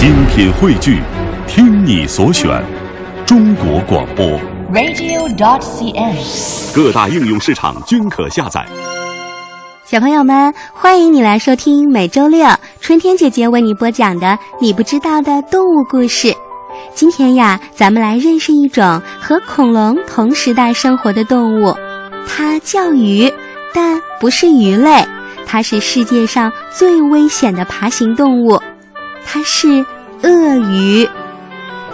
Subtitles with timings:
[0.00, 0.98] 精品汇聚，
[1.46, 2.48] 听你所选，
[3.26, 4.24] 中国广播。
[4.72, 6.74] radio.dot.cn，。
[6.74, 8.66] 各大应用市场均可下载。
[9.84, 12.48] 小朋友们，欢迎你来收听每周六
[12.80, 16.34] 春天姐姐为你播讲的你不知道的动物故事。
[16.94, 21.76] 今天呀，咱们来认识一种和恐龙同时代生活的动物，
[22.26, 23.30] 它叫鱼，
[23.74, 25.06] 但不是鱼类，
[25.44, 28.58] 它是世界上最危险的爬行动物，
[29.32, 29.86] 它是
[30.24, 31.08] 鳄鱼。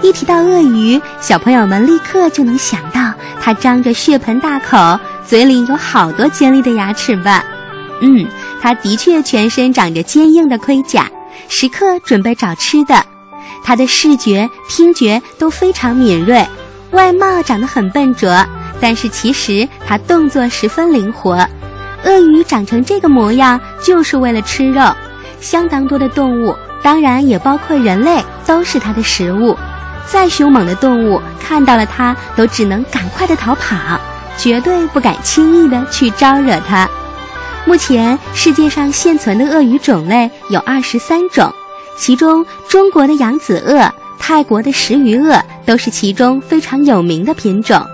[0.00, 3.12] 一提到鳄鱼，小朋友们立刻就能想到
[3.42, 7.44] 它张着血盆大口，嘴里有好多尖利的牙齿吧？
[8.00, 8.26] 嗯，
[8.62, 11.10] 它的确全身长着坚硬的盔甲，
[11.46, 13.04] 时刻准备找吃的。
[13.62, 16.46] 它的视觉、听觉都非常敏锐，
[16.92, 18.46] 外貌长得很笨拙，
[18.80, 21.46] 但是其实它动作十分灵活。
[22.04, 24.82] 鳄鱼长成这个模样，就是为了吃肉。
[25.38, 29.58] 相当多的动物，当然也包括人类，都是它的食物。
[30.06, 34.00] 再凶猛的动物看到了它，都只能赶快的逃跑，
[34.38, 36.88] 绝对不敢轻易的去招惹它。
[37.64, 41.52] 目前世界上现存的鳄鱼种类有二十三种，
[41.98, 47.84] 其中中国的扬子鳄、泰国的石鱼鳄都是其中非常有名的品种。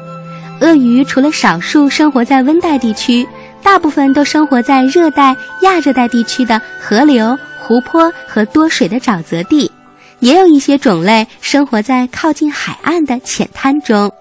[0.61, 3.27] 鳄鱼除了少数生活在温带地区，
[3.63, 7.39] 大部分都生活在热带、亚热带地区的河流、
[7.73, 9.73] 湖泊和多水的沼泽地。
[10.21, 14.13] 也有一些种类生活在靠近海岸的浅滩中。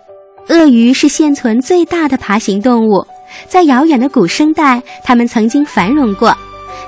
[0.47, 3.05] 鳄鱼是现存最大的爬行动物，
[3.49, 6.35] 在遥远的古生代，它们曾经繁荣过。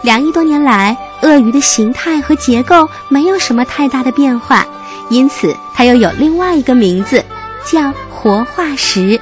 [0.04, 4.66] 两亿多年来，鳄鱼的形态和结构没有什么太大的变化，
[5.10, 7.22] 因此它又有另外一个名字，
[7.70, 9.20] 叫活化石。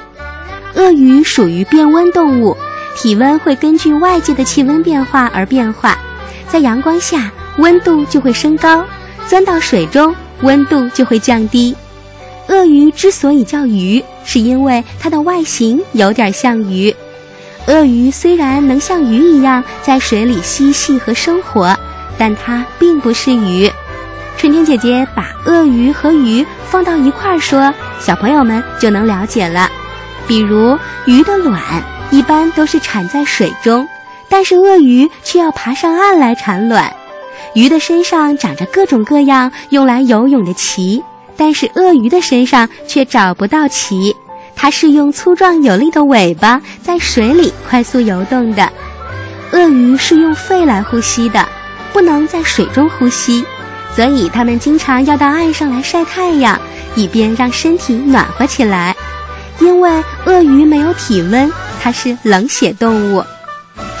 [0.76, 2.56] 鳄鱼属于变温动物，
[2.96, 5.98] 体温会根据外界的气温变化而变化，
[6.48, 8.84] 在阳光下温度就会升高。
[9.28, 11.74] 钻到水中，温度就会降低。
[12.48, 16.94] 鳄鱼之所以叫鱼，是因为它的外形有点像鱼。
[17.68, 21.74] 鳄鱼虽然能像鱼一样在水里嬉戏和生活，
[22.18, 23.70] 但它并不是鱼。
[24.36, 29.70] 春天姐姐把鳄鱼和鱼放到一块儿说，小朋友们就能了解了。
[30.26, 31.62] 比如，鱼的卵
[32.10, 33.86] 一般都是产在水中，
[34.32, 36.90] 但是鳄鱼却要爬上岸来产卵。
[37.54, 41.02] 鱼的身上长着各种各样用来游泳的鳍，
[41.36, 44.16] 但是鳄鱼的身上却找不到鳍，
[44.56, 48.72] 它是用粗壮有力的尾巴在水里快速游动的。
[49.52, 51.46] 鳄鱼是用肺来呼吸的，
[51.92, 53.44] 不能在水中呼吸，
[53.94, 56.58] 所以它们经常要到岸上来晒太阳，
[56.94, 58.96] 以便让身体暖和起来。
[59.60, 59.90] 因为
[60.24, 63.22] 鳄鱼没有体温，它是冷血动物。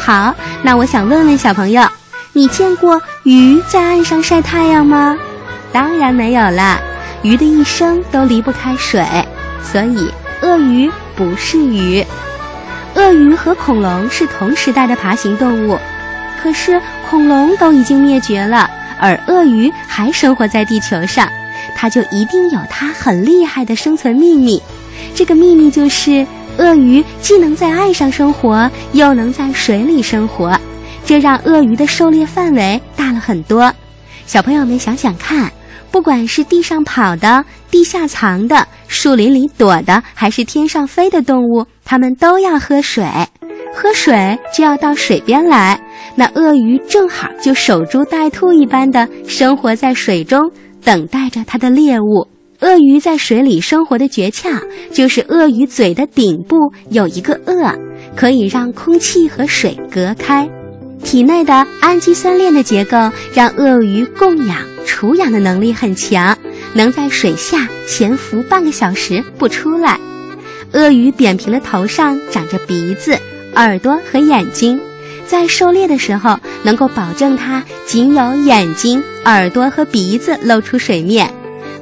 [0.04, 1.80] 好，那我想问问小朋友。
[2.32, 5.16] 你见过鱼在岸上晒太阳吗？
[5.70, 6.80] 当然没有啦。
[7.22, 9.06] 鱼的一生都离不开水，
[9.62, 12.04] 所以鳄鱼不是鱼。
[12.96, 15.78] 鳄鱼和恐龙是同时代的爬行动物，
[16.42, 18.68] 可是恐龙都已经灭绝了，
[18.98, 21.28] 而鳄鱼还生活在地球上，
[21.76, 24.60] 它就一定有它很厉害的生存秘密。
[25.14, 26.26] 这个秘密就是，
[26.62, 30.56] 鳄鱼既能在岸上生活，又能在水里生活。
[31.04, 33.72] 这让鳄鱼的狩猎范围大了很多。
[34.26, 35.50] 小朋友们想想看，
[35.90, 43.04] 不管是地上跑的、地下藏的、树林里躲的，还是天上飞的动物，它们都要喝水。
[43.74, 45.80] 喝水就要到水边来，
[46.14, 50.40] 那鳄鱼正好就守株待兔一般的生活在水中，
[50.84, 52.28] 等待着它的猎物。
[52.62, 54.56] 鳄鱼在水里生活的诀窍，
[54.92, 56.56] 就是鳄鱼嘴的顶部
[56.90, 57.76] 有一个颚，
[58.14, 60.48] 可以让空气和水隔开。
[61.02, 62.96] 体内的氨基酸链的结构
[63.34, 66.38] 让鳄鱼供氧、储氧的能力很强，
[66.72, 69.98] 能在水下潜伏半个小时不出来。
[70.72, 73.18] 鳄鱼扁平的头上长着鼻子、
[73.56, 74.80] 耳朵和眼睛，
[75.26, 81.28] 在狩猎的时候能够保证它仅有眼睛、耳朵和鼻子露出水面。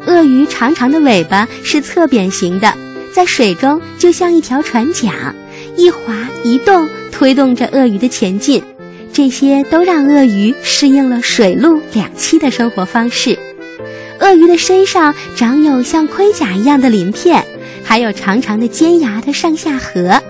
[0.07, 2.73] 鳄鱼长长的尾巴是侧扁形的，
[3.15, 5.35] 在水中就像一条船桨，
[5.77, 8.63] 一划一动，推动着鳄鱼的前进。
[9.13, 13.39] 这些都让鳄鱼适应了水陆两栖的生活方式。
[14.21, 17.45] 鳄鱼的身上长有像盔甲一样的鳞片，
[17.83, 20.23] 还有长长的尖牙的上下颌。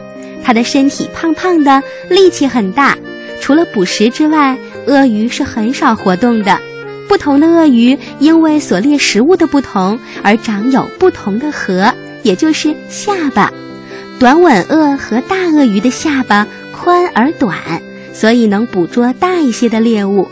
[0.42, 2.96] 它的身体胖胖的，力气很大。
[3.40, 4.56] 除了捕食之外，
[4.86, 6.58] 鳄鱼是很少活动的。
[7.10, 11.92] 不同的鳄鱼因为所猎食物的不同而长有不同的颌，
[12.22, 13.52] 也就是下巴。
[14.20, 17.58] 短吻鳄和大鳄鱼的下巴宽而短。
[18.12, 20.28] 所以能捕捉大一些的猎物。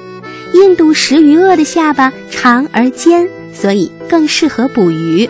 [0.54, 5.28] 印度食鱼鳄的下巴长而尖，所以更适合捕鱼。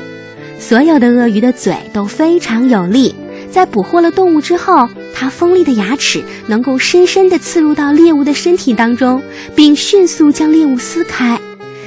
[0.58, 3.14] 所有的鳄鱼的嘴都非常有力，
[3.50, 9.22] 在捕获了动物之后，它锋利的牙齿能够深深地刺入到猎物的身体当中，
[9.54, 11.38] 并迅速将猎物撕开。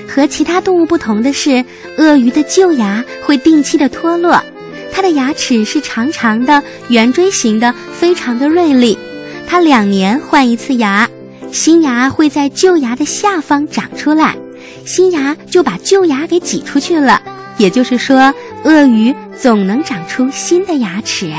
[0.07, 1.63] 和其他动物不同的是，
[1.97, 4.43] 鳄鱼的旧牙会定期的脱落，
[4.91, 8.97] 它的牙齿是长长的、圆锥形的，非常的锐利。
[9.47, 11.07] 它两年换一次牙，
[11.51, 14.35] 新牙会在旧牙的下方长出来，
[14.85, 17.21] 新牙就把旧牙给挤出去了。
[17.57, 21.33] 也就是说，鳄鱼总能长出新的牙齿。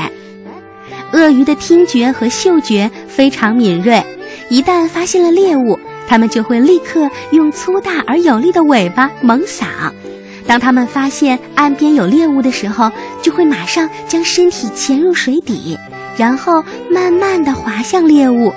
[1.13, 4.03] 鳄鱼的听觉和嗅觉非常敏锐，
[4.49, 5.79] 一旦发现了猎物。
[6.05, 9.65] 它们就会立刻用粗大而有力的尾巴猛扫，
[10.45, 12.91] 当它们发现岸边有猎物的时候，
[13.21, 15.77] 就会马上将身体潜入水底，
[16.17, 18.53] 然后慢慢地滑向猎物。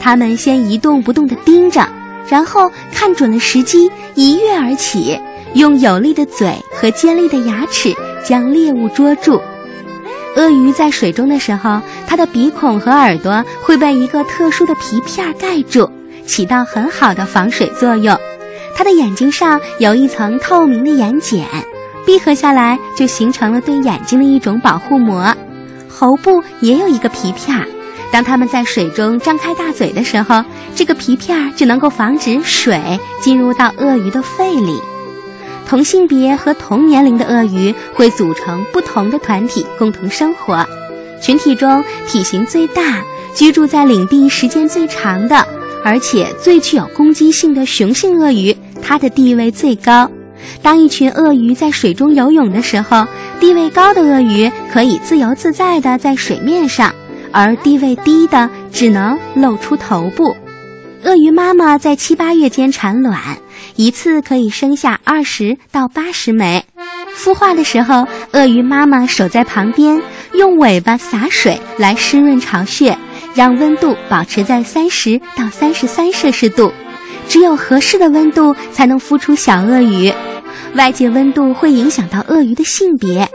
[0.00, 1.86] 它们先一动不动地盯着，
[2.26, 5.20] 然后看准了时机，一跃而起，
[5.52, 7.94] 用有力的嘴和尖利的牙齿
[8.24, 9.38] 将猎物捉住。
[10.36, 15.90] 鳄鱼在水中的时候，它的鼻孔和耳朵会被一个特殊的皮片盖住。
[16.26, 18.14] 起到很好的防水作用，
[18.76, 21.42] 它的眼睛上有一层透明的眼睑，
[22.04, 25.34] 闭合下来就形成了对眼睛的一种保护膜。
[25.88, 27.66] 喉部也有一个皮片，
[28.12, 32.78] 当它们在水中张开大嘴的时候，这个皮片就能够防止水
[33.22, 34.78] 进入到鳄鱼的肺里。
[35.68, 40.66] 同性别和同年龄的鳄鱼会组成不同的团体共同生活，
[41.20, 43.02] 群体中体型最大、
[43.34, 45.46] 居住在领地时间最长的。
[45.84, 50.10] 而且最具有攻击性的雄性鳄鱼，它的地位最高。
[50.62, 53.06] 当一群鳄鱼在水中游泳的时候，
[53.38, 56.92] 地位高的鳄鱼可以自由自在地在水面上，
[57.30, 60.36] 而地位低的只能露出头部。
[61.04, 63.38] 鳄鱼妈妈在七八月间产卵，
[63.76, 66.64] 一次可以生下二十到八十枚。
[67.16, 70.00] 孵化的时候，鳄鱼妈妈守在旁边，
[70.34, 72.96] 用尾巴洒水来湿润巢穴。
[73.34, 76.72] 让温度保持在三十到三十三摄氏度，
[77.28, 80.12] 只有合适的温度才能孵出小鳄鱼。
[80.74, 83.28] 外界温度会影响到鳄鱼的性别，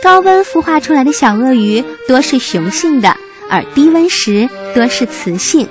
[0.00, 3.16] 高温孵化出来的小鳄鱼多是雄性的，
[3.50, 5.66] 而低温时多是雌性。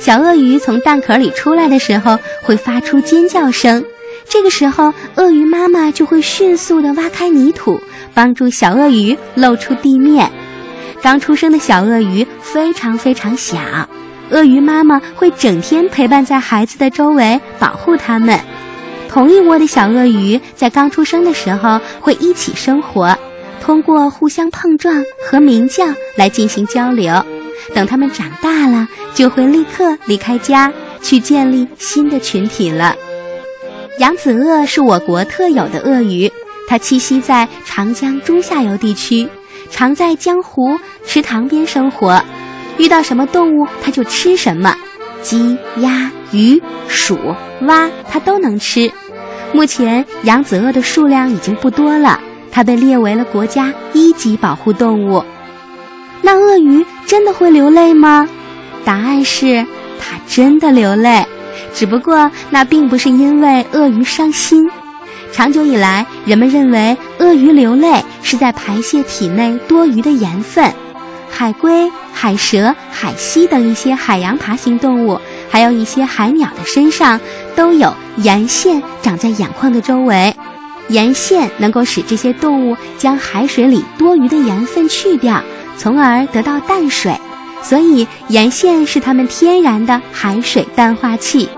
[0.00, 3.84] 小鳄鱼从蛋壳里出来的时候会发出尖叫声，
[4.26, 7.78] 这个时候鳄鱼妈妈就会迅速地挖开泥土，
[8.14, 10.32] 帮助小鳄鱼露出地面。
[11.02, 13.58] 刚出生的小鳄鱼非常非常小，
[14.30, 18.40] 鳄鱼妈妈会整天陪伴在孩子的周围，保护它们。
[19.06, 23.14] 同一窝的小鳄鱼在刚出生的时候会一起生活，
[23.60, 25.84] 通过互相碰撞和鸣叫
[26.16, 27.22] 来进行交流。
[27.74, 32.94] 等它们长大了，就会立刻离开家，去建立新的群体了。
[33.98, 36.30] 扬子鳄是我国特有的鳄鱼，
[36.68, 39.28] 它栖息在长江中下游地区。
[39.70, 40.76] 常在江湖、
[41.06, 42.20] 池塘边生活，
[42.76, 44.74] 遇到什么动物它就吃什么，
[45.22, 47.16] 鸡、鸭、鱼、鼠、
[47.62, 48.90] 蛙它都能吃。
[49.52, 52.18] 目前扬子鳄的数量已经不多了，
[52.50, 55.24] 它被列为了国家一级保护动物。
[56.22, 58.28] 那鳄鱼真的会流泪吗？
[58.84, 59.66] 答案是
[59.98, 61.26] 它真的流泪，
[61.74, 64.70] 只不过那并不是因为鳄鱼伤心。
[65.32, 70.72] 长久以来，人们认为鳄鱼流泪是在排泄体内多余的盐分。
[71.28, 75.20] 海龟、海蛇、海蜥等一些海洋爬行动物，
[75.50, 77.18] 还有一些海鸟的身上
[77.56, 80.32] 都有盐腺长在眼眶的周围。
[80.90, 85.42] 盐腺能够使这些动物将海水里多余的盐分去掉，
[85.80, 87.18] 从而得到淡水。
[87.62, 91.48] 所以，盐腺是它们天然的海水淡化器。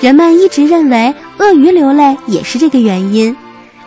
[0.00, 3.36] 人们一直认为鳄鱼流泪也是这个原因。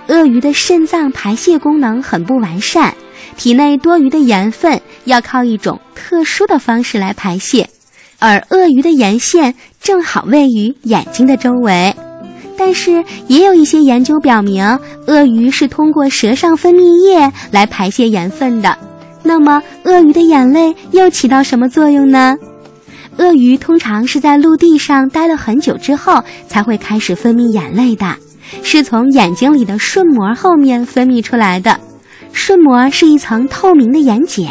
[0.07, 2.93] 鳄鱼的肾脏排泄功能很不完善，
[3.37, 7.67] 体内多余的盐分要靠一种特殊的方式来排泄，
[8.19, 11.91] 而鳄鱼的盐腺正好位于眼睛的周围。
[12.55, 14.63] 但是也有一些研究表明，
[15.07, 18.77] 鳄鱼是通过舌上分泌液来排泄盐分的。
[19.27, 22.37] 那么，鳄鱼的眼泪又起到什么作用呢？
[23.17, 28.15] 鳄鱼通常是在陆地上待了很久之后才会开始分泌眼泪的，
[28.61, 31.79] 是从眼睛里的瞬膜后面分泌出来的。
[32.33, 34.47] 瞬膜是一层透明的眼睑，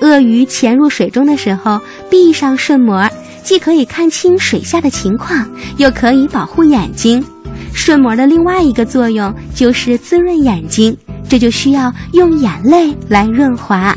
[0.00, 1.80] 鳄鱼潜入水中的时候
[2.10, 3.08] 闭上瞬膜，
[3.42, 7.24] 既可以看清水下的情况，又可以保护眼睛。
[7.72, 10.96] 瞬膜的另外一个作用就是滋润眼睛，
[11.28, 13.96] 这就需要用眼泪来润滑。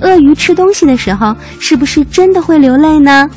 [0.00, 3.28] 鳄鱼吃东西的时候，是不是真的会流泪呢？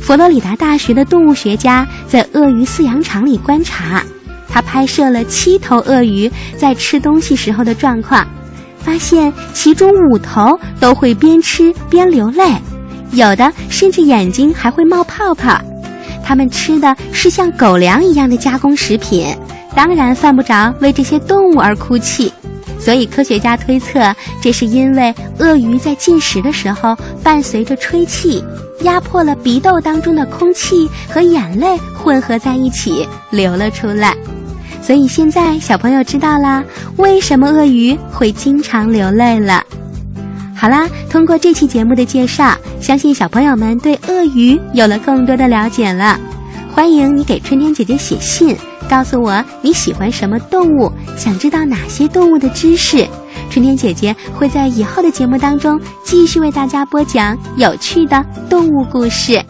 [0.00, 4.02] 佛罗里达大学的动物学家在鳄鱼饲养场里观察，
[4.48, 8.26] 他拍摄了七头鳄鱼在吃东西时候的状况，
[8.78, 12.44] 发现其中五头都会边吃边流泪，
[13.12, 15.60] 有的甚至眼睛还会冒泡泡。
[16.24, 19.26] 它们吃的是像狗粮一样的加工食品，
[19.74, 22.32] 当然犯不着为这些动物而哭泣。
[22.80, 24.00] 所以科学家推测，
[24.40, 28.42] 这是因为鳄鱼在进食的时候，伴随着吹气，
[28.80, 34.16] 压迫了鼻窦当中的空气和眼泪混合在一起流了出来。
[34.82, 36.64] 所以现在小朋友知道啦，
[36.96, 39.62] 为什么鳄鱼会经常流泪了。
[40.56, 46.18] 好啦，通过这期节目的介绍，相信小朋友们对鳄鱼有了更多的了解了。
[46.72, 48.56] 欢迎你给春天姐姐写信。
[48.88, 53.06] 告诉我你喜欢什么动物，想知道哪些动物的知识？
[53.50, 59.40] 春天姐姐会在以后的节目当中继续为大家播讲有趣的动物故事。